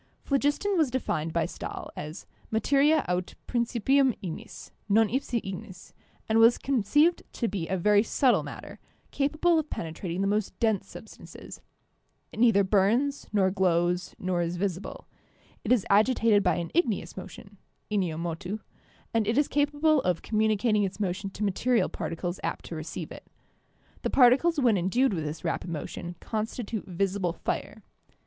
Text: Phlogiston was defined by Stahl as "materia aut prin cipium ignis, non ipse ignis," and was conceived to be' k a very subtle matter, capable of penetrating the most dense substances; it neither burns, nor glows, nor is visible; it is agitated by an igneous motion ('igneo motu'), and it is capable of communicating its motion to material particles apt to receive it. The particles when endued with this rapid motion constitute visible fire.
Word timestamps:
Phlogiston 0.23 0.79
was 0.79 0.89
defined 0.89 1.31
by 1.31 1.45
Stahl 1.45 1.91
as 1.95 2.25
"materia 2.49 3.05
aut 3.07 3.35
prin 3.45 3.65
cipium 3.67 4.15
ignis, 4.23 4.71
non 4.89 5.07
ipse 5.11 5.31
ignis," 5.35 5.93
and 6.27 6.39
was 6.39 6.57
conceived 6.57 7.21
to 7.33 7.47
be' 7.47 7.67
k 7.67 7.67
a 7.71 7.77
very 7.77 8.01
subtle 8.01 8.41
matter, 8.41 8.79
capable 9.11 9.59
of 9.59 9.69
penetrating 9.69 10.21
the 10.21 10.27
most 10.27 10.59
dense 10.59 10.89
substances; 10.89 11.61
it 12.31 12.39
neither 12.39 12.63
burns, 12.63 13.27
nor 13.31 13.51
glows, 13.51 14.15
nor 14.17 14.41
is 14.41 14.57
visible; 14.57 15.07
it 15.63 15.71
is 15.71 15.85
agitated 15.87 16.41
by 16.41 16.55
an 16.55 16.71
igneous 16.73 17.15
motion 17.15 17.57
('igneo 17.91 18.17
motu'), 18.19 18.57
and 19.13 19.27
it 19.27 19.37
is 19.37 19.47
capable 19.47 20.01
of 20.01 20.23
communicating 20.23 20.81
its 20.81 20.99
motion 20.99 21.29
to 21.29 21.43
material 21.43 21.89
particles 21.89 22.39
apt 22.41 22.65
to 22.65 22.73
receive 22.75 23.11
it. 23.11 23.27
The 24.01 24.09
particles 24.09 24.59
when 24.59 24.77
endued 24.79 25.13
with 25.13 25.25
this 25.25 25.43
rapid 25.45 25.69
motion 25.69 26.15
constitute 26.19 26.87
visible 26.87 27.33
fire. 27.33 27.83